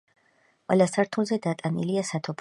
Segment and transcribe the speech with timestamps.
[0.71, 2.29] ყველა სართულზე დატანილია სათოფურები.